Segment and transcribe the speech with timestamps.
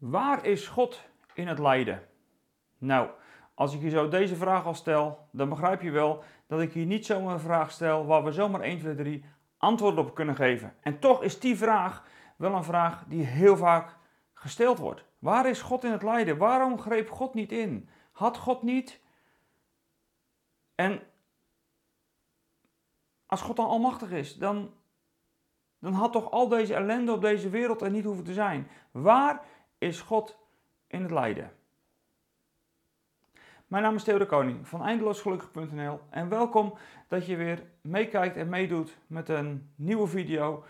[0.00, 1.02] Waar is God
[1.34, 2.08] in het lijden?
[2.78, 3.10] Nou,
[3.54, 6.86] als ik je zo deze vraag al stel, dan begrijp je wel dat ik hier
[6.86, 9.24] niet zomaar een vraag stel waar we zomaar 1, 2, 3
[9.56, 10.74] antwoord op kunnen geven.
[10.80, 12.04] En toch is die vraag
[12.36, 13.96] wel een vraag die heel vaak
[14.34, 15.04] gesteld wordt.
[15.18, 16.38] Waar is God in het lijden?
[16.38, 17.88] Waarom greep God niet in?
[18.12, 19.00] Had God niet?
[20.74, 21.02] En
[23.26, 24.74] als God dan almachtig is, dan,
[25.78, 28.68] dan had toch al deze ellende op deze wereld er niet hoeven te zijn.
[28.90, 29.44] Waar
[29.80, 30.38] is God
[30.86, 31.52] in het lijden?
[33.66, 36.74] Mijn naam is Theo de Koning van eindeloosgelukkig.nl en welkom
[37.08, 40.64] dat je weer meekijkt en meedoet met een nieuwe video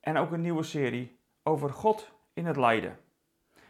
[0.00, 2.98] en ook een nieuwe serie over God in het lijden.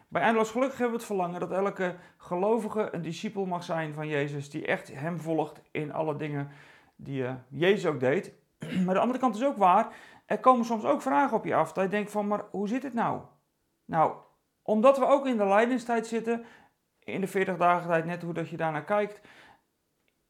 [0.09, 4.09] Bij Eindeloos Gelukkig hebben we het verlangen dat elke gelovige een discipel mag zijn van
[4.09, 6.49] Jezus, die echt hem volgt in alle dingen
[6.97, 8.33] die uh, Jezus ook deed.
[8.85, 9.95] Maar de andere kant is ook waar,
[10.27, 12.83] er komen soms ook vragen op je af, dat je denkt van, maar hoe zit
[12.83, 13.21] het nou?
[13.85, 14.15] Nou,
[14.63, 16.45] omdat we ook in de lijdenstijd zitten,
[16.99, 19.21] in de 40 dagen tijd, net hoe dat je daarnaar kijkt.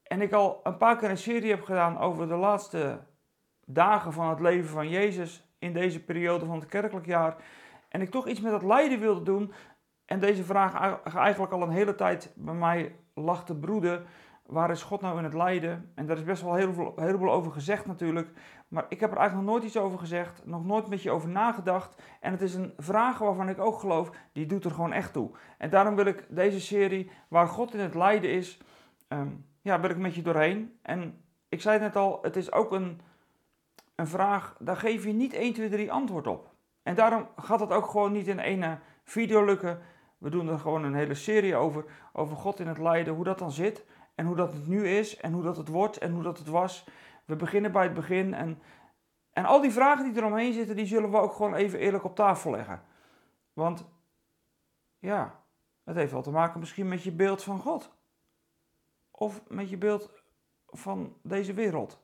[0.03, 2.99] En ik al een paar keer een serie heb gedaan over de laatste
[3.65, 7.35] dagen van het leven van Jezus in deze periode van het kerkelijk jaar.
[7.89, 9.53] En ik toch iets met dat lijden wilde doen.
[10.05, 14.05] En deze vraag eigenlijk al een hele tijd bij mij lag te broeden.
[14.45, 15.91] Waar is God nou in het lijden?
[15.95, 18.29] En daar is best wel heel veel, heleboel over gezegd natuurlijk.
[18.67, 20.45] Maar ik heb er eigenlijk nog nooit iets over gezegd.
[20.45, 22.01] Nog nooit met je over nagedacht.
[22.19, 25.31] En het is een vraag waarvan ik ook geloof, die doet er gewoon echt toe.
[25.57, 28.59] En daarom wil ik deze serie, waar God in het lijden is,
[29.07, 30.77] um, ja, wil ik met je doorheen.
[30.81, 33.01] En ik zei het net al, het is ook een,
[33.95, 36.51] een vraag, daar geef je niet 1, 2, 3 antwoord op.
[36.83, 39.79] En daarom gaat het ook gewoon niet in één video lukken.
[40.17, 43.39] We doen er gewoon een hele serie over, over God in het lijden, hoe dat
[43.39, 46.23] dan zit en hoe dat het nu is en hoe dat het wordt en hoe
[46.23, 46.85] dat het was.
[47.25, 48.61] We beginnen bij het begin en,
[49.33, 52.15] en al die vragen die eromheen zitten, die zullen we ook gewoon even eerlijk op
[52.15, 52.81] tafel leggen.
[53.53, 53.85] Want
[54.99, 55.43] ja,
[55.83, 57.91] het heeft wel te maken misschien met je beeld van God.
[59.11, 60.11] Of met je beeld
[60.67, 62.01] van deze wereld.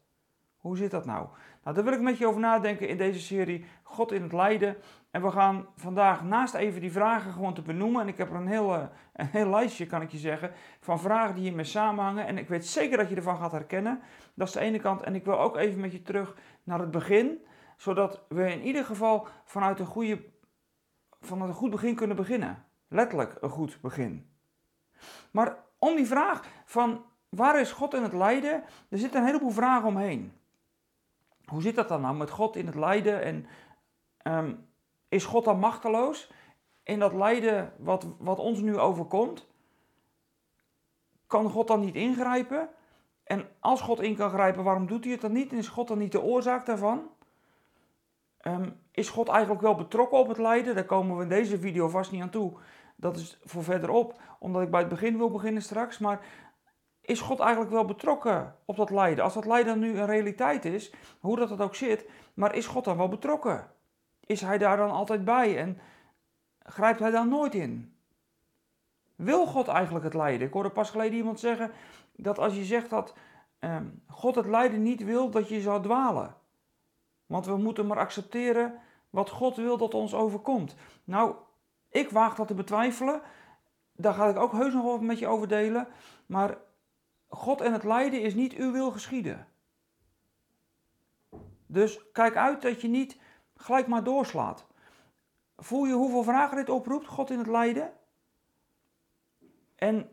[0.60, 1.28] Hoe zit dat nou?
[1.64, 4.78] Nou, daar wil ik met je over nadenken in deze serie God in het lijden.
[5.12, 8.02] En we gaan vandaag naast even die vragen gewoon te benoemen.
[8.02, 8.74] En ik heb er een heel,
[9.14, 12.26] een heel lijstje, kan ik je zeggen, van vragen die hiermee samenhangen.
[12.26, 14.02] En ik weet zeker dat je ervan gaat herkennen.
[14.34, 15.02] Dat is de ene kant.
[15.02, 17.46] En ik wil ook even met je terug naar het begin.
[17.78, 20.24] Zodat we in ieder geval vanuit een, goede,
[21.22, 22.66] vanuit een goed begin kunnen beginnen.
[22.88, 24.30] Letterlijk een goed begin.
[25.32, 28.64] Maar om die vraag van waar is God in het lijden?
[28.90, 30.39] Er zitten een heleboel vragen omheen.
[31.50, 33.22] Hoe zit dat dan nou met God in het lijden?
[33.22, 33.46] En
[34.18, 34.54] ehm,
[35.10, 36.32] is God dan machteloos
[36.84, 39.48] in dat lijden wat, wat ons nu overkomt?
[41.28, 42.70] Kan God dan niet ingrijpen?
[43.24, 45.52] En als God in kan grijpen, waarom doet hij het dan niet?
[45.52, 47.10] En is God dan niet de oorzaak daarvan?
[48.42, 50.76] Um, is God eigenlijk wel betrokken op het lijden?
[50.76, 52.54] Daar komen we in deze video vast niet aan toe.
[52.96, 55.98] Dat is voor verderop, omdat ik bij het begin wil beginnen straks.
[55.98, 56.20] Maar
[57.10, 59.24] is God eigenlijk wel betrokken op dat lijden?
[59.24, 62.84] Als dat lijden nu een realiteit is, hoe dat het ook zit, maar is God
[62.84, 63.72] dan wel betrokken?
[64.26, 65.80] Is Hij daar dan altijd bij en
[66.64, 67.96] grijpt Hij dan nooit in?
[69.16, 70.48] Wil God eigenlijk het lijden?
[70.48, 71.72] Ik hoorde pas geleden iemand zeggen
[72.16, 73.14] dat als je zegt dat
[73.60, 73.78] eh,
[74.08, 76.36] God het lijden niet wil, dat je zou dwalen.
[77.26, 80.76] Want we moeten maar accepteren wat God wil dat ons overkomt.
[81.04, 81.36] Nou,
[81.90, 83.22] ik waag dat te betwijfelen.
[83.92, 85.88] Daar ga ik ook heus nog wat met je over delen.
[86.26, 86.58] Maar
[87.30, 89.48] God en het lijden is niet uw wil geschieden.
[91.66, 93.18] Dus kijk uit dat je niet
[93.56, 94.68] gelijk maar doorslaat.
[95.58, 97.94] Voel je hoeveel vragen dit oproept, God in het lijden?
[99.76, 100.10] En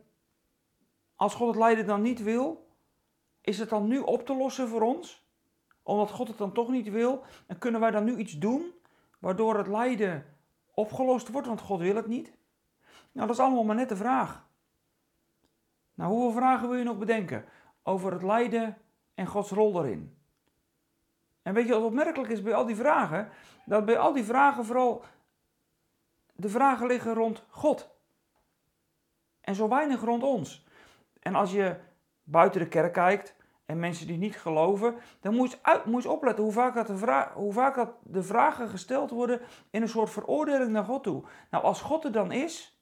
[1.15, 2.67] als God het lijden dan niet wil,
[3.41, 5.25] is het dan nu op te lossen voor ons?
[5.83, 8.75] Omdat God het dan toch niet wil, en kunnen wij dan nu iets doen
[9.19, 10.37] waardoor het lijden
[10.75, 12.33] opgelost wordt, want God wil het niet?
[13.13, 14.46] Nou, dat is allemaal maar net de vraag.
[15.97, 17.45] Nou, hoeveel vragen wil je nog bedenken
[17.83, 18.79] over het lijden
[19.15, 20.17] en Gods rol daarin?
[21.43, 23.29] En weet je wat opmerkelijk is bij al die vragen?
[23.65, 25.05] Dat bij al die vragen vooral
[26.37, 27.91] de vragen liggen rond God.
[29.41, 30.67] En zo weinig rond ons.
[31.21, 31.77] En als je
[32.23, 33.35] buiten de kerk kijkt
[33.65, 36.87] en mensen die niet geloven, dan moet je, uit, moet je opletten hoe vaak, dat
[36.87, 39.41] de hoe vaak dat de vragen gesteld worden
[39.71, 41.25] in een soort veroordeling naar God toe.
[41.51, 42.81] Nou, als God er dan is,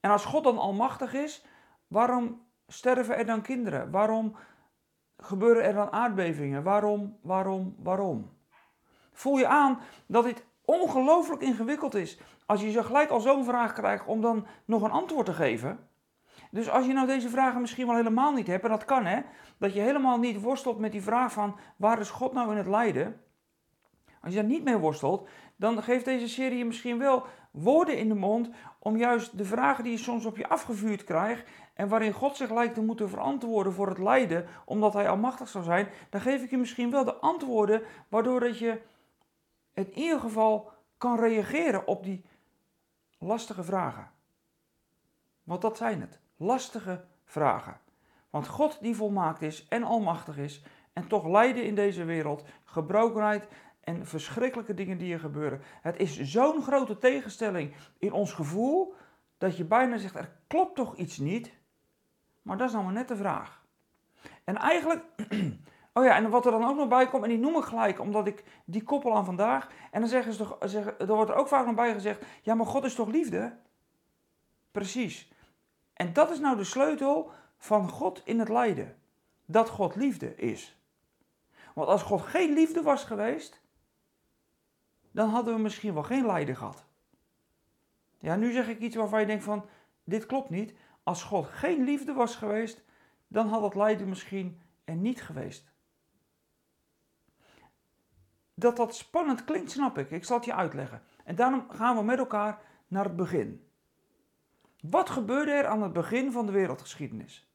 [0.00, 1.44] en als God dan almachtig is,
[1.90, 3.90] Waarom sterven er dan kinderen?
[3.90, 4.36] Waarom
[5.16, 6.62] gebeuren er dan aardbevingen?
[6.62, 8.30] Waarom, waarom, waarom?
[9.12, 13.72] Voel je aan dat dit ongelooflijk ingewikkeld is als je zo gelijk al zo'n vraag
[13.72, 15.88] krijgt om dan nog een antwoord te geven?
[16.50, 19.20] Dus als je nou deze vragen misschien wel helemaal niet hebt, en dat kan hè,
[19.58, 22.66] dat je helemaal niet worstelt met die vraag van waar is God nou in het
[22.66, 23.20] lijden?
[24.20, 28.14] Als je daar niet mee worstelt, dan geeft deze serie misschien wel woorden in de
[28.14, 28.50] mond
[28.82, 32.50] om juist de vragen die je soms op je afgevuurd krijgt en waarin God zich
[32.50, 36.50] lijkt te moeten verantwoorden voor het lijden, omdat hij almachtig zou zijn, dan geef ik
[36.50, 38.80] je misschien wel de antwoorden waardoor dat je
[39.72, 42.24] in ieder geval kan reageren op die
[43.18, 44.10] lastige vragen.
[45.42, 47.80] Want dat zijn het, lastige vragen.
[48.30, 50.62] Want God die volmaakt is en almachtig is
[50.92, 53.48] en toch lijden in deze wereld, gebrokenheid
[53.90, 55.62] en verschrikkelijke dingen die er gebeuren.
[55.82, 58.94] Het is zo'n grote tegenstelling in ons gevoel
[59.38, 61.52] dat je bijna zegt er klopt toch iets niet?
[62.42, 63.64] Maar dat is nou maar net de vraag.
[64.44, 65.04] En eigenlijk,
[65.94, 68.00] oh ja, en wat er dan ook nog bij komt, en die noem ik gelijk
[68.00, 69.68] omdat ik die koppel aan vandaag.
[69.90, 72.54] En dan zeggen ze toch, zeggen, er wordt er ook vaak nog bij gezegd, ja
[72.54, 73.56] maar God is toch liefde?
[74.70, 75.32] Precies.
[75.92, 78.96] En dat is nou de sleutel van God in het lijden.
[79.46, 80.78] Dat God liefde is.
[81.74, 83.59] Want als God geen liefde was geweest,
[85.10, 86.84] dan hadden we misschien wel geen lijden gehad.
[88.18, 89.64] Ja, nu zeg ik iets waarvan je denkt van,
[90.04, 90.74] dit klopt niet.
[91.02, 92.82] Als God geen liefde was geweest,
[93.28, 95.68] dan had het lijden misschien er niet geweest.
[98.54, 100.10] Dat dat spannend klinkt, snap ik.
[100.10, 101.02] Ik zal het je uitleggen.
[101.24, 103.68] En daarom gaan we met elkaar naar het begin.
[104.80, 107.50] Wat gebeurde er aan het begin van de wereldgeschiedenis?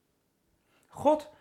[0.88, 1.32] God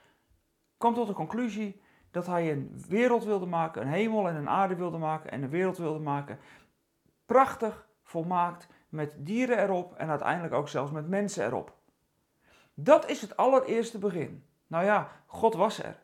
[0.77, 1.81] kwam tot de conclusie
[2.15, 5.51] dat hij een wereld wilde maken, een hemel en een aarde wilde maken en een
[5.51, 6.39] wereld wilde maken.
[7.27, 11.73] Prachtig, volmaakt, met dieren erop en uiteindelijk ook zelfs met mensen erop.
[12.75, 14.45] Dat is het allereerste begin.
[14.67, 15.99] Nou ja, God was er.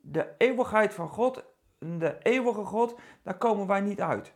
[0.00, 1.44] De eeuwigheid van God,
[1.78, 4.34] de eeuwige God, daar komen wij niet uit.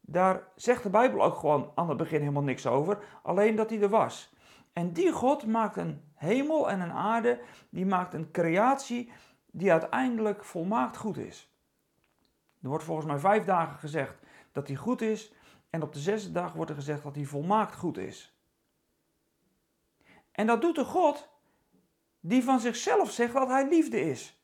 [0.00, 3.80] Daar zegt de Bijbel ook gewoon aan het begin helemaal niks over, alleen dat hij
[3.80, 4.34] er was.
[4.72, 9.12] En die God maakt een hemel en een aarde, die maakt een creatie
[9.56, 11.50] die uiteindelijk volmaakt goed is.
[12.62, 14.18] Er wordt volgens mij vijf dagen gezegd
[14.52, 15.32] dat hij goed is,
[15.70, 18.38] en op de zesde dag wordt er gezegd dat hij volmaakt goed is.
[20.32, 21.28] En dat doet de God
[22.20, 24.40] die van zichzelf zegt dat hij liefde is.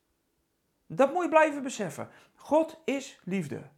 [0.87, 2.09] Dat moet je blijven beseffen.
[2.35, 3.69] God is liefde.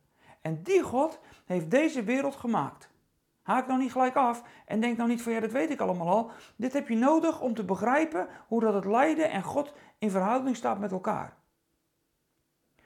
[0.41, 2.89] En die God heeft deze wereld gemaakt.
[3.45, 6.07] Haak nou niet gelijk af en denk nou niet van ja, dat weet ik allemaal
[6.07, 6.31] al.
[6.56, 10.56] Dit heb je nodig om te begrijpen hoe dat het lijden en God in verhouding
[10.56, 11.38] staat met elkaar.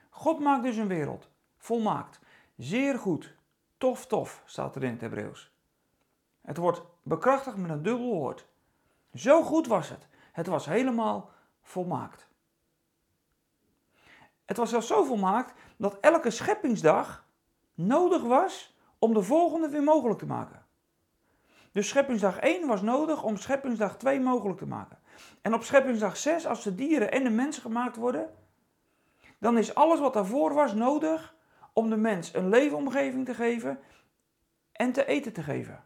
[0.09, 2.19] God maakt dus een wereld, volmaakt,
[2.57, 3.35] zeer goed,
[3.77, 5.51] tof tof staat er in het Hebreeuws.
[6.41, 8.47] Het wordt bekrachtigd met een dubbel woord.
[9.13, 10.07] Zo goed was het.
[10.31, 11.31] Het was helemaal
[11.61, 12.27] volmaakt.
[14.45, 17.25] Het was zelfs zo volmaakt dat elke scheppingsdag
[17.73, 20.65] nodig was om de volgende weer mogelijk te maken.
[21.71, 24.99] Dus scheppingsdag 1 was nodig om scheppingsdag 2 mogelijk te maken.
[25.41, 28.35] En op scheppingsdag 6, als de dieren en de mensen gemaakt worden,
[29.37, 31.35] dan is alles wat daarvoor was nodig
[31.73, 33.79] om de mens een leefomgeving te geven
[34.71, 35.83] en te eten te geven.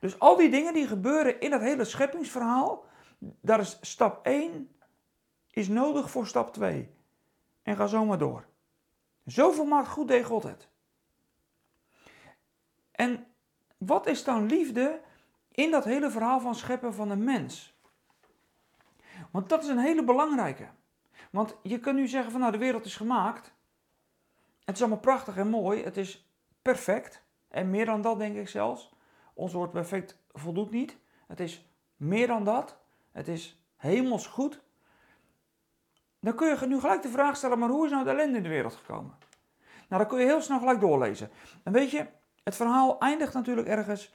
[0.00, 2.84] Dus al die dingen die gebeuren in dat hele scheppingsverhaal,
[3.18, 4.76] daar is stap 1
[5.50, 6.94] is nodig voor stap 2.
[7.62, 8.46] En ga zo maar door.
[9.24, 10.68] Zoveel maakt goed deed God het.
[12.96, 13.26] En
[13.78, 15.00] wat is dan liefde
[15.50, 17.74] in dat hele verhaal van scheppen van een mens?
[19.30, 20.68] Want dat is een hele belangrijke.
[21.30, 23.54] Want je kunt nu zeggen van nou de wereld is gemaakt.
[24.64, 25.82] Het is allemaal prachtig en mooi.
[25.84, 26.30] Het is
[26.62, 27.22] perfect.
[27.48, 28.94] En meer dan dat denk ik zelfs.
[29.34, 30.96] Ons woord perfect voldoet niet.
[31.26, 32.78] Het is meer dan dat.
[33.12, 34.64] Het is hemels goed.
[36.20, 38.42] Dan kun je nu gelijk de vraag stellen, maar hoe is nou de ellende in
[38.42, 39.14] de wereld gekomen?
[39.88, 41.30] Nou, dan kun je heel snel gelijk doorlezen.
[41.62, 42.06] En weet je,
[42.46, 44.14] het verhaal eindigt natuurlijk ergens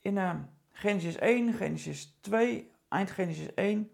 [0.00, 0.34] in uh,
[0.70, 3.92] Genesis 1, Genesis 2, eind Genesis 1.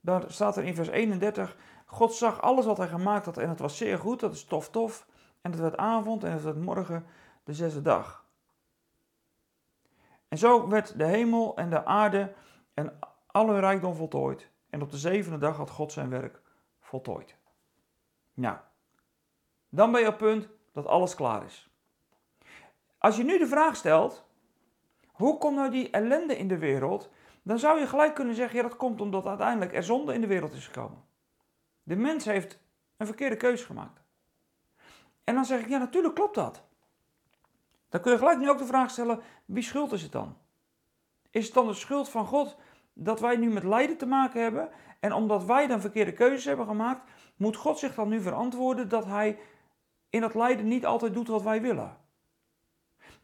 [0.00, 1.56] Daar staat er in vers 31,
[1.86, 4.70] God zag alles wat hij gemaakt had en het was zeer goed, dat is tof
[4.70, 5.06] tof.
[5.40, 7.06] En het werd avond en het werd morgen
[7.44, 8.26] de zesde dag.
[10.28, 12.34] En zo werd de hemel en de aarde
[12.74, 14.50] en alle rijkdom voltooid.
[14.70, 16.42] En op de zevende dag had God zijn werk
[16.80, 17.36] voltooid.
[18.34, 18.56] Nou,
[19.68, 21.73] dan ben je op punt dat alles klaar is.
[23.04, 24.24] Als je nu de vraag stelt,
[25.06, 27.10] hoe komt nou die ellende in de wereld?
[27.42, 30.26] Dan zou je gelijk kunnen zeggen, ja dat komt omdat uiteindelijk er zonde in de
[30.26, 31.04] wereld is gekomen.
[31.82, 32.58] De mens heeft
[32.96, 34.02] een verkeerde keuze gemaakt.
[35.24, 36.62] En dan zeg ik, ja natuurlijk klopt dat.
[37.88, 40.36] Dan kun je gelijk nu ook de vraag stellen, wie schuld is het dan?
[41.30, 42.56] Is het dan de schuld van God
[42.92, 44.68] dat wij nu met lijden te maken hebben?
[45.00, 49.04] En omdat wij dan verkeerde keuzes hebben gemaakt, moet God zich dan nu verantwoorden dat
[49.04, 49.38] hij
[50.10, 52.02] in dat lijden niet altijd doet wat wij willen?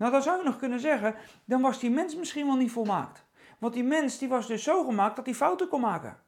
[0.01, 1.15] Nou, dan zou je nog kunnen zeggen,
[1.45, 3.25] dan was die mens misschien wel niet volmaakt.
[3.59, 6.23] Want die mens die was dus zo gemaakt dat hij fouten kon maken.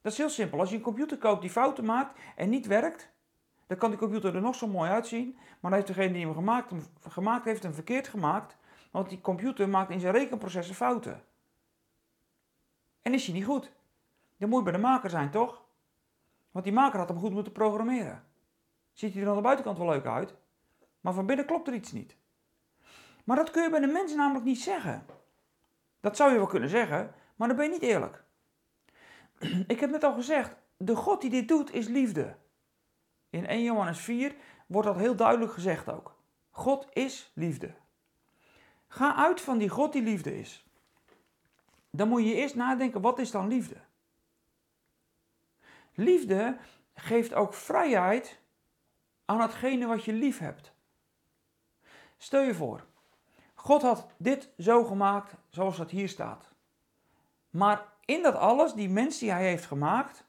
[0.00, 0.58] Dat is heel simpel.
[0.58, 3.10] Als je een computer koopt die fouten maakt en niet werkt,
[3.66, 5.32] dan kan die computer er nog zo mooi uitzien.
[5.34, 6.72] Maar dan heeft degene die hem gemaakt,
[7.08, 8.56] gemaakt heeft hem verkeerd gemaakt.
[8.90, 11.24] Want die computer maakt in zijn rekenprocessen fouten.
[13.02, 13.72] En is hij niet goed?
[14.36, 15.62] Dan moet bij de maker zijn, toch?
[16.50, 18.24] Want die maker had hem goed moeten programmeren.
[18.92, 20.34] Ziet hij er aan de buitenkant wel leuk uit,
[21.00, 22.20] maar van binnen klopt er iets niet.
[23.24, 25.06] Maar dat kun je bij de mens namelijk niet zeggen.
[26.00, 28.24] Dat zou je wel kunnen zeggen, maar dan ben je niet eerlijk.
[29.66, 32.36] Ik heb net al gezegd, de God die dit doet is liefde.
[33.30, 34.34] In 1 Johannes 4
[34.66, 36.16] wordt dat heel duidelijk gezegd ook.
[36.50, 37.74] God is liefde.
[38.88, 40.66] Ga uit van die God die liefde is.
[41.90, 43.76] Dan moet je eerst nadenken, wat is dan liefde?
[45.94, 46.56] Liefde
[46.94, 48.40] geeft ook vrijheid
[49.24, 50.72] aan hetgene wat je lief hebt.
[52.16, 52.86] Stel je voor,
[53.62, 56.52] God had dit zo gemaakt zoals het hier staat.
[57.50, 60.24] Maar in dat alles, die mens die hij heeft gemaakt,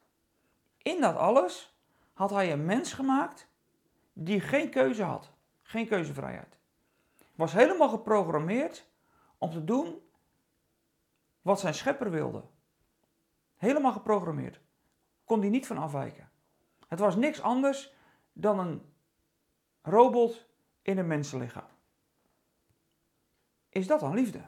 [0.78, 1.78] in dat alles
[2.14, 3.48] had hij een mens gemaakt
[4.14, 6.58] die geen keuze had, geen keuzevrijheid.
[7.36, 8.88] Was helemaal geprogrammeerd
[9.38, 10.02] om te doen
[11.42, 12.44] wat zijn schepper wilde.
[13.56, 14.60] Helemaal geprogrammeerd.
[15.26, 16.30] Kon hij niet van afwijken.
[16.88, 17.94] Het was niks anders
[18.34, 18.94] dan een
[19.82, 20.46] robot
[20.82, 21.73] in een mensenlichaam.
[23.74, 24.42] Is dat dan liefde?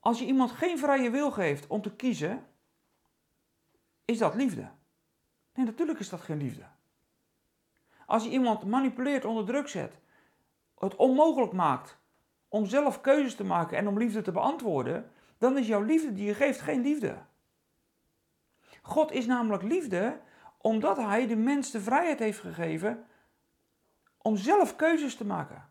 [0.00, 2.46] Als je iemand geen vrije wil geeft om te kiezen,
[4.04, 4.70] is dat liefde?
[5.54, 6.64] Nee, natuurlijk is dat geen liefde.
[8.06, 9.98] Als je iemand manipuleert, onder druk zet,
[10.78, 11.98] het onmogelijk maakt
[12.48, 16.26] om zelf keuzes te maken en om liefde te beantwoorden, dan is jouw liefde die
[16.26, 17.18] je geeft geen liefde.
[18.82, 20.20] God is namelijk liefde
[20.58, 23.06] omdat Hij de mens de vrijheid heeft gegeven
[24.18, 25.69] om zelf keuzes te maken.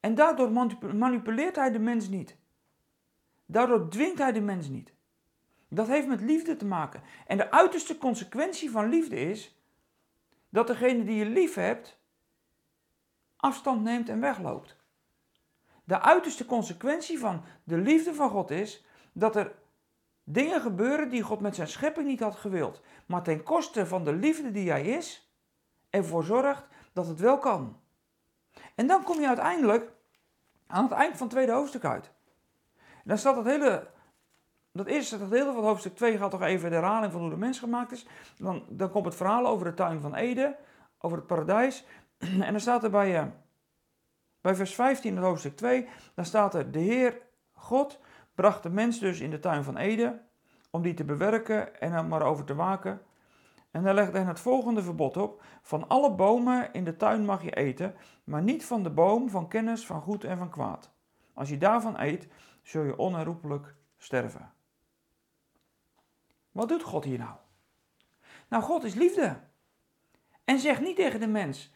[0.00, 0.52] En daardoor
[0.94, 2.36] manipuleert Hij de mens niet.
[3.46, 4.92] Daardoor dwingt Hij de mens niet.
[5.68, 7.02] Dat heeft met liefde te maken.
[7.26, 9.60] En de uiterste consequentie van liefde is
[10.48, 11.98] dat degene die je lief hebt
[13.36, 14.76] afstand neemt en wegloopt.
[15.84, 19.54] De uiterste consequentie van de liefde van God is dat er
[20.24, 24.12] dingen gebeuren die God met zijn schepping niet had gewild, maar ten koste van de
[24.12, 25.32] liefde die hij is,
[25.90, 27.80] ervoor zorgt dat het wel kan.
[28.74, 29.92] En dan kom je uiteindelijk
[30.66, 32.10] aan het eind van het tweede hoofdstuk uit.
[33.04, 33.90] dan staat het hele,
[34.72, 37.58] dat eerste gedeelte van hoofdstuk 2 gaat toch even de herhaling van hoe de mens
[37.58, 38.06] gemaakt is.
[38.36, 40.56] Dan, dan komt het verhaal over de tuin van Eden,
[40.98, 41.84] over het paradijs.
[42.18, 43.26] En dan staat er bij, uh,
[44.40, 47.20] bij vers 15 in hoofdstuk 2, dan staat er, de Heer
[47.52, 47.98] God
[48.34, 50.26] bracht de mens dus in de tuin van Eden,
[50.70, 53.02] om die te bewerken en er maar over te waken.
[53.70, 57.42] En hij legde hen het volgende verbod op: Van alle bomen in de tuin mag
[57.42, 60.90] je eten, maar niet van de boom van kennis van goed en van kwaad.
[61.34, 62.28] Als je daarvan eet,
[62.62, 64.52] zul je onherroepelijk sterven.
[66.52, 67.34] Wat doet God hier nou?
[68.48, 69.40] Nou, God is liefde.
[70.44, 71.72] En zegt niet tegen de mens: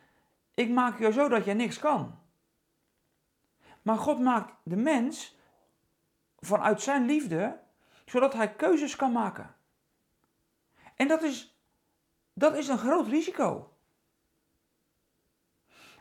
[0.54, 2.18] Ik maak jou zo dat jij niks kan.
[3.82, 5.36] Maar God maakt de mens
[6.38, 7.60] vanuit zijn liefde,
[8.04, 9.54] zodat hij keuzes kan maken.
[10.94, 11.53] En dat is,
[12.34, 13.72] dat is een groot risico.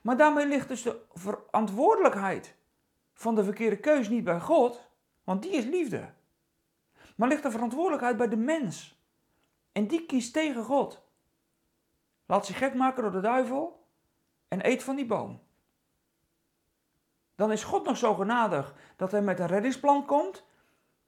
[0.02, 2.56] Maar daarmee ligt dus de verantwoordelijkheid
[3.14, 4.90] van de verkeerde keus niet bij God,
[5.24, 6.14] want die is liefde.
[7.16, 9.02] Maar ligt de verantwoordelijkheid bij de mens.
[9.72, 11.04] En die kiest tegen God.
[12.26, 13.88] Laat zich gek maken door de duivel
[14.48, 15.42] en eet van die boom.
[17.36, 20.46] Dan is God nog zo genadig dat hij met een reddingsplan komt,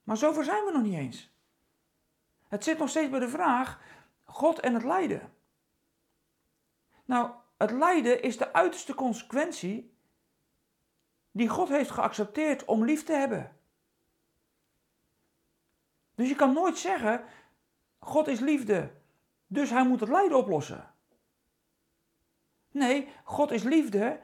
[0.03, 1.34] maar zover zijn we nog niet eens.
[2.48, 3.79] Het zit nog steeds bij de vraag:
[4.25, 5.34] God en het lijden.
[7.05, 9.94] Nou, het lijden is de uiterste consequentie
[11.32, 13.58] die God heeft geaccepteerd om lief te hebben.
[16.15, 17.25] Dus je kan nooit zeggen:
[18.00, 18.91] God is liefde,
[19.48, 20.94] dus hij moet het lijden oplossen.
[22.72, 24.20] Nee, God is liefde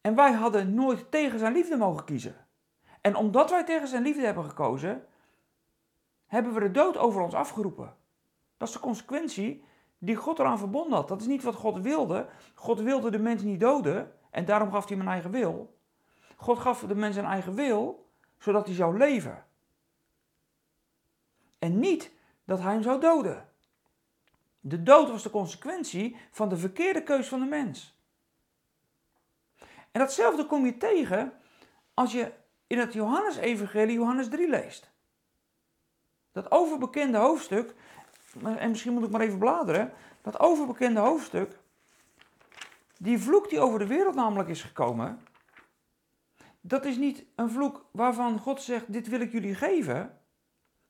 [0.00, 2.46] en wij hadden nooit tegen zijn liefde mogen kiezen.
[3.00, 5.06] En omdat wij tegen zijn liefde hebben gekozen,
[6.26, 7.96] hebben we de dood over ons afgeroepen.
[8.60, 9.64] Dat is de consequentie
[9.98, 11.08] die God eraan verbonden had.
[11.08, 12.28] Dat is niet wat God wilde.
[12.54, 15.78] God wilde de mens niet doden en daarom gaf hij hem een eigen wil.
[16.36, 19.46] God gaf de mens een eigen wil, zodat hij zou leven.
[21.58, 22.12] En niet
[22.44, 23.48] dat hij hem zou doden.
[24.60, 27.98] De dood was de consequentie van de verkeerde keus van de mens.
[29.90, 31.32] En datzelfde kom je tegen
[31.94, 32.32] als je
[32.66, 34.90] in het Johannesevangelie Johannes 3 leest.
[36.32, 37.74] Dat overbekende hoofdstuk,
[38.44, 41.58] en misschien moet ik maar even bladeren, dat overbekende hoofdstuk,
[42.98, 45.20] die vloek die over de wereld namelijk is gekomen,
[46.60, 50.18] dat is niet een vloek waarvan God zegt, dit wil ik jullie geven,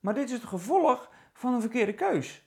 [0.00, 2.44] maar dit is het gevolg van een verkeerde keus.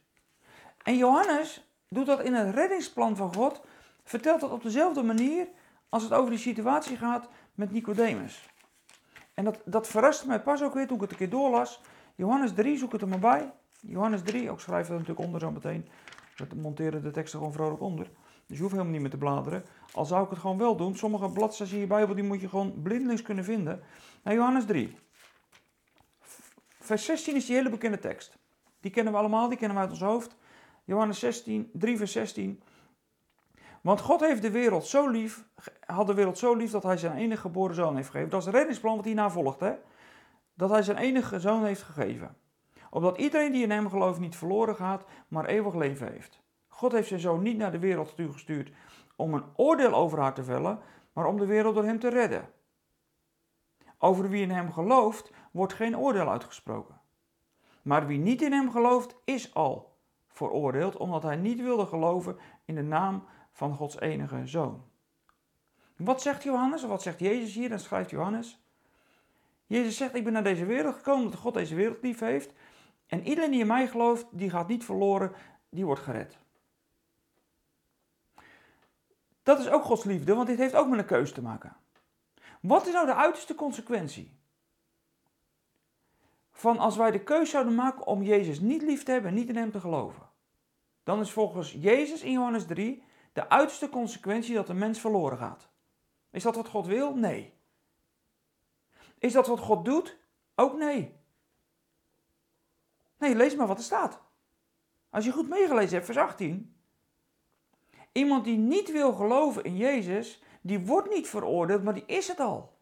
[0.83, 3.61] En Johannes doet dat in het reddingsplan van God,
[4.03, 5.47] vertelt dat op dezelfde manier
[5.89, 8.49] als het over die situatie gaat met Nicodemus.
[9.33, 11.81] En dat, dat verraste mij pas ook weer toen ik het een keer doorlas.
[12.15, 13.51] Johannes 3, zoek het er maar bij.
[13.85, 15.87] Johannes 3, ook schrijf het natuurlijk onder zo meteen.
[16.35, 18.09] We monteren de teksten gewoon vrolijk onder.
[18.45, 19.63] Dus je hoeft helemaal niet meer te bladeren.
[19.91, 20.95] Al zou ik het gewoon wel doen.
[20.95, 23.83] Sommige bladzijden in je Bijbel die moet je gewoon blindelings kunnen vinden.
[24.23, 24.97] Nou, Johannes 3.
[26.79, 28.37] Vers 16 is die hele bekende tekst.
[28.79, 30.35] Die kennen we allemaal, die kennen we uit ons hoofd.
[30.83, 32.61] Johannes 16, 3 vers 16.
[33.81, 35.45] Want God heeft de wereld zo lief,
[35.85, 38.29] had de wereld zo lief dat hij zijn enige geboren zoon heeft gegeven.
[38.29, 39.73] Dat is het reddingsplan wat hierna volgt, hè?
[40.53, 42.35] Dat hij zijn enige zoon heeft gegeven.
[42.93, 46.41] Opdat iedereen die in hem gelooft niet verloren gaat, maar eeuwig leven heeft.
[46.67, 48.71] God heeft zijn zoon niet naar de wereld gestuurd
[49.15, 50.79] om een oordeel over haar te vellen,
[51.13, 52.49] maar om de wereld door hem te redden.
[53.97, 57.01] Over wie in hem gelooft, wordt geen oordeel uitgesproken.
[57.81, 59.97] Maar wie niet in hem gelooft, is al
[60.27, 64.83] veroordeeld, omdat hij niet wilde geloven in de naam van Gods enige zoon.
[65.97, 67.69] Wat zegt Johannes, of wat zegt Jezus hier?
[67.69, 68.63] Dan schrijft Johannes.
[69.65, 72.53] Jezus zegt, ik ben naar deze wereld gekomen omdat God deze wereld lief heeft.
[73.07, 75.31] En iedereen die in mij gelooft, die gaat niet verloren,
[75.69, 76.37] die wordt gered.
[79.43, 81.75] Dat is ook Gods liefde, want dit heeft ook met een keuze te maken.
[82.61, 84.37] Wat is nou de uiterste consequentie?
[86.51, 89.49] Van als wij de keuze zouden maken om Jezus niet lief te hebben en niet
[89.49, 90.29] in hem te geloven.
[91.03, 95.69] Dan is volgens Jezus in Johannes 3 de uiterste consequentie dat de mens verloren gaat.
[96.31, 97.15] Is dat wat God wil?
[97.15, 97.53] Nee.
[99.19, 100.17] Is dat wat God doet?
[100.55, 101.15] Ook nee.
[103.23, 104.21] Nee, lees maar wat er staat.
[105.09, 106.75] Als je goed meegelezen hebt, vers 18.
[108.11, 112.39] Iemand die niet wil geloven in Jezus, die wordt niet veroordeeld, maar die is het
[112.39, 112.77] al.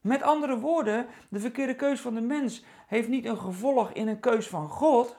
[0.00, 4.20] Met andere woorden, de verkeerde keus van de mens heeft niet een gevolg in een
[4.20, 5.16] keus van God,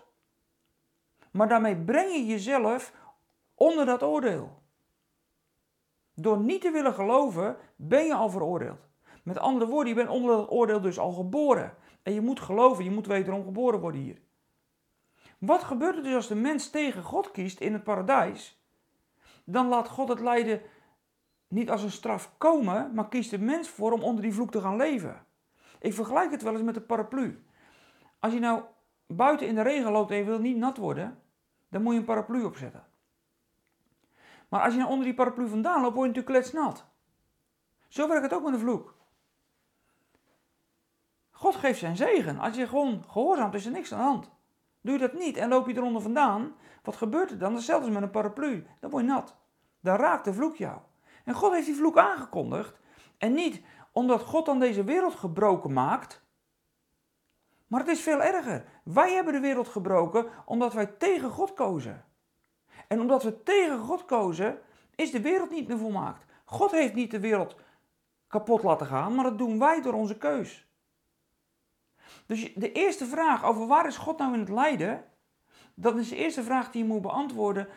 [1.31, 2.93] maar daarmee breng je jezelf
[3.55, 4.61] onder dat oordeel.
[6.13, 8.87] Door niet te willen geloven, ben je al veroordeeld.
[9.23, 11.77] Met andere woorden, je bent onder dat oordeel dus al geboren.
[12.05, 14.21] En je moet geloven, je moet wederom geboren worden hier.
[15.37, 18.61] Wat gebeurt er dus als de mens tegen God kiest in het paradijs?
[19.43, 20.61] Dan laat God het lijden
[21.47, 24.61] niet als een straf komen, maar kiest de mens voor om onder die vloek te
[24.61, 25.25] gaan leven.
[25.79, 27.43] Ik vergelijk het wel eens met een paraplu.
[28.19, 28.63] Als je nou
[29.07, 31.21] buiten in de regen loopt en je wil niet nat worden,
[31.69, 32.85] dan moet je een paraplu opzetten.
[34.49, 36.85] Maar als je nou onder die paraplu vandaan loopt, word je natuurlijk kletsnat.
[37.87, 38.94] Zo werkt het ook met een vloek.
[41.45, 42.39] God geeft zijn zegen.
[42.39, 44.31] Als je gewoon gehoorzaamt, is er niks aan de hand.
[44.81, 47.53] Doe je dat niet en loop je eronder vandaan, wat gebeurt er dan?
[47.53, 48.67] Hetzelfde als met een paraplu.
[48.79, 49.35] Dan word je nat.
[49.79, 50.77] Dan raakt de vloek jou.
[51.23, 52.79] En God heeft die vloek aangekondigd.
[53.17, 56.23] En niet omdat God dan deze wereld gebroken maakt.
[57.67, 58.65] Maar het is veel erger.
[58.83, 62.05] Wij hebben de wereld gebroken omdat wij tegen God kozen.
[62.87, 64.59] En omdat we tegen God kozen,
[64.95, 66.25] is de wereld niet meer volmaakt.
[66.45, 67.55] God heeft niet de wereld
[68.27, 70.64] kapot laten gaan, maar dat doen wij door onze keus.
[72.25, 75.05] Dus de eerste vraag over waar is God nou in het lijden,
[75.73, 77.67] dat is de eerste vraag die je moet beantwoorden.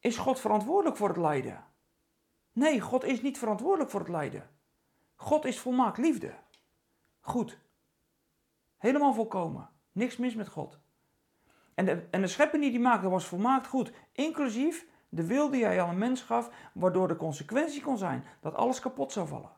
[0.00, 1.64] Is God verantwoordelijk voor het lijden?
[2.52, 4.50] Nee, God is niet verantwoordelijk voor het lijden.
[5.14, 6.34] God is volmaakt liefde.
[7.20, 7.58] Goed.
[8.76, 9.68] Helemaal volkomen.
[9.92, 10.78] Niks mis met God.
[11.74, 13.92] En de, en de schepping die hij maakte was volmaakt goed.
[14.12, 18.54] Inclusief de wil die hij aan een mens gaf, waardoor de consequentie kon zijn dat
[18.54, 19.50] alles kapot zou vallen.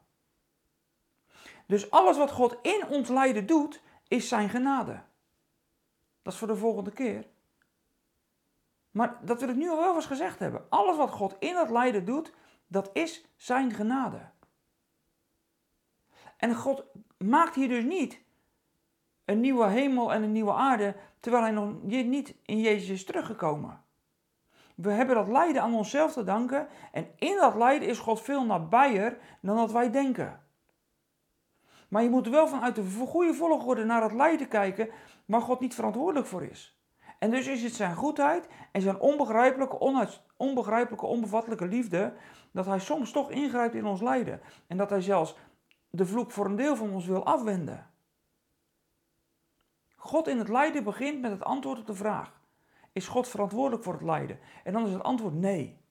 [1.67, 5.03] Dus alles wat God in ons lijden doet, is zijn genade.
[6.23, 7.27] Dat is voor de volgende keer.
[8.90, 10.66] Maar dat wil ik nu al wel eens gezegd hebben.
[10.69, 12.33] Alles wat God in het lijden doet,
[12.66, 14.31] dat is zijn genade.
[16.37, 16.85] En God
[17.19, 18.21] maakt hier dus niet
[19.25, 23.85] een nieuwe hemel en een nieuwe aarde, terwijl hij nog niet in Jezus is teruggekomen.
[24.75, 28.45] We hebben dat lijden aan onszelf te danken en in dat lijden is God veel
[28.45, 30.46] nabijer dan dat wij denken.
[31.88, 34.88] Maar je moet wel vanuit de goede volgorde naar het lijden kijken
[35.25, 36.81] waar God niet verantwoordelijk voor is.
[37.18, 39.79] En dus is het zijn goedheid en zijn onbegrijpelijke,
[40.37, 42.14] onbegrijpelijke, onbevattelijke liefde
[42.53, 44.40] dat hij soms toch ingrijpt in ons lijden.
[44.66, 45.37] En dat hij zelfs
[45.90, 47.90] de vloek voor een deel van ons wil afwenden.
[49.96, 52.40] God in het lijden begint met het antwoord op de vraag:
[52.92, 54.38] Is God verantwoordelijk voor het lijden?
[54.64, 55.85] En dan is het antwoord nee.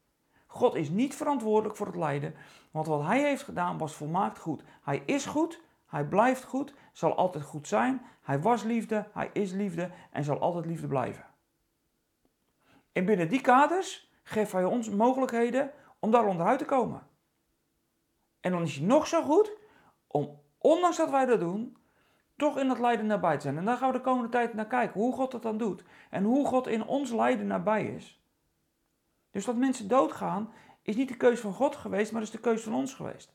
[0.48, 2.36] God is niet verantwoordelijk voor het lijden,
[2.72, 4.64] want wat hij heeft gedaan was volmaakt goed.
[4.84, 5.62] Hij is goed,
[5.96, 8.06] hij blijft goed, zal altijd goed zijn.
[8.22, 11.26] Hij was liefde, hij is liefde en zal altijd liefde blijven.
[12.92, 17.08] En binnen die kaders geeft hij ons mogelijkheden om daar onderuit te komen.
[18.40, 19.52] En dan is hij nog zo goed
[20.08, 21.78] om, ondanks dat wij dat doen,
[22.36, 23.58] toch in dat lijden nabij te zijn.
[23.58, 25.84] En daar gaan we de komende tijd naar kijken, hoe God dat dan doet.
[26.10, 28.24] En hoe God in ons lijden nabij is.
[29.32, 32.64] Dus dat mensen doodgaan is niet de keus van God geweest, maar is de keus
[32.64, 33.34] van ons geweest.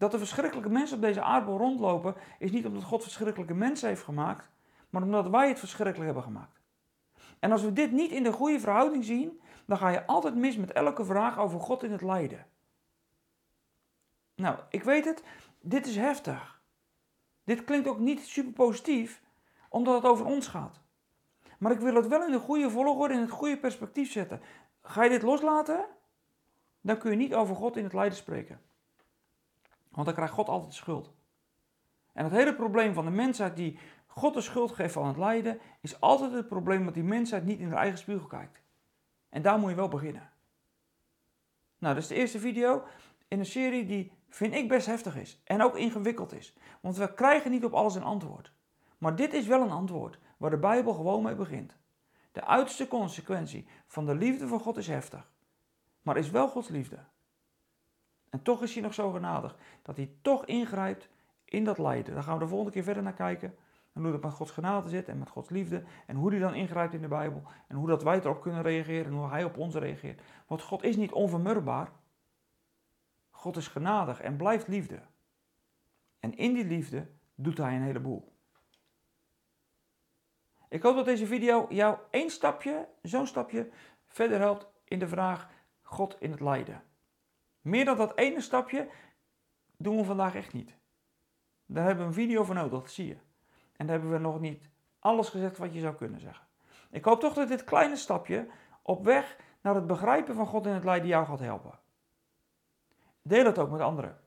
[0.00, 4.02] Dat er verschrikkelijke mensen op deze aardbol rondlopen, is niet omdat God verschrikkelijke mensen heeft
[4.02, 4.48] gemaakt,
[4.90, 6.60] maar omdat wij het verschrikkelijk hebben gemaakt.
[7.38, 10.56] En als we dit niet in de goede verhouding zien, dan ga je altijd mis
[10.56, 12.46] met elke vraag over God in het lijden.
[14.34, 15.22] Nou, ik weet het,
[15.60, 16.60] dit is heftig.
[17.44, 19.22] Dit klinkt ook niet super positief,
[19.68, 20.80] omdat het over ons gaat.
[21.58, 24.40] Maar ik wil het wel in de goede volgorde, in het goede perspectief zetten.
[24.82, 25.86] Ga je dit loslaten,
[26.80, 28.68] dan kun je niet over God in het lijden spreken.
[29.90, 31.12] Want dan krijgt God altijd schuld.
[32.12, 35.58] En het hele probleem van de mensheid die God de schuld geeft van het lijden,
[35.80, 38.62] is altijd het probleem dat die mensheid niet in haar eigen spiegel kijkt.
[39.28, 40.30] En daar moet je wel beginnen.
[41.78, 42.82] Nou, dat is de eerste video
[43.28, 45.40] in een serie die, vind ik, best heftig is.
[45.44, 46.56] En ook ingewikkeld is.
[46.80, 48.52] Want we krijgen niet op alles een antwoord.
[48.98, 51.76] Maar dit is wel een antwoord waar de Bijbel gewoon mee begint.
[52.32, 55.30] De uiterste consequentie van de liefde van God is heftig.
[56.02, 56.98] Maar is wel Gods liefde.
[58.30, 61.08] En toch is hij nog zo genadig dat hij toch ingrijpt
[61.44, 62.14] in dat lijden.
[62.14, 63.54] Daar gaan we de volgende keer verder naar kijken.
[63.92, 65.84] En hoe dat met Gods genade zit en met Gods liefde.
[66.06, 67.42] En hoe hij dan ingrijpt in de Bijbel.
[67.68, 70.22] En hoe dat wij erop kunnen reageren en hoe hij op ons reageert.
[70.46, 71.90] Want God is niet onvermurbaar.
[73.30, 75.00] God is genadig en blijft liefde.
[76.18, 78.32] En in die liefde doet hij een heleboel.
[80.68, 83.70] Ik hoop dat deze video jou één stapje, zo'n stapje,
[84.06, 85.48] verder helpt in de vraag
[85.82, 86.82] God in het lijden.
[87.60, 88.88] Meer dan dat ene stapje
[89.76, 90.76] doen we vandaag echt niet.
[91.66, 93.16] Daar hebben we een video voor nodig, dat zie je.
[93.76, 94.68] En daar hebben we nog niet
[94.98, 96.46] alles gezegd wat je zou kunnen zeggen.
[96.90, 98.46] Ik hoop toch dat dit kleine stapje
[98.82, 101.78] op weg naar het begrijpen van God in het lijden jou gaat helpen.
[103.22, 104.18] Deel het ook met anderen.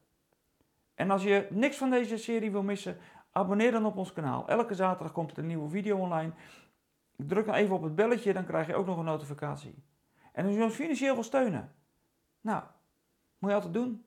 [0.96, 2.98] En als je niks van deze serie wil missen,
[3.32, 4.48] abonneer dan op ons kanaal.
[4.48, 6.32] Elke zaterdag komt er een nieuwe video online.
[7.16, 9.84] Druk dan even op het belletje, dan krijg je ook nog een notificatie.
[10.32, 11.74] En als je ons financieel wil steunen,
[12.42, 12.64] nou,
[13.44, 14.06] moet je altijd doen.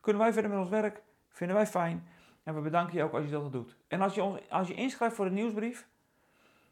[0.00, 2.08] Kunnen wij verder met ons werk, vinden wij fijn.
[2.42, 3.76] En we bedanken je ook als je dat doet.
[3.88, 5.88] En als je, ons, als je inschrijft voor de nieuwsbrief,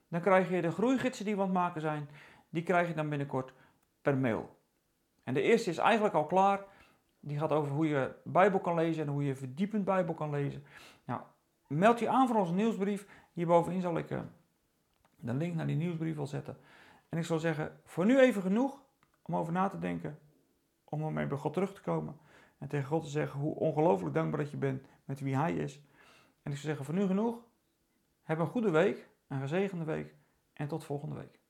[0.08, 2.08] dan krijg je de groeigidsen die we aan het maken zijn,
[2.48, 3.52] die krijg je dan binnenkort
[4.02, 4.58] per mail.
[5.24, 6.64] En de eerste is eigenlijk al klaar.
[7.20, 10.64] Die gaat over hoe je Bijbel kan lezen en hoe je verdiepend Bijbel kan lezen.
[11.04, 11.20] Nou,
[11.66, 13.06] meld je aan voor onze nieuwsbrief.
[13.32, 14.20] Hierbovenin zal ik uh,
[15.16, 16.56] de link naar die nieuwsbrief wel zetten.
[17.08, 18.82] En ik zal zeggen, voor nu even genoeg
[19.22, 20.18] om over na te denken.
[20.85, 22.16] Om ermee bij God terug te komen.
[22.59, 25.77] En tegen God te zeggen hoe ongelooflijk dankbaar dat je bent met wie Hij is.
[26.42, 27.47] En ik zou zeggen, voor nu genoeg.
[28.23, 30.14] Heb een goede week, een gezegende week.
[30.53, 31.43] En tot volgende week.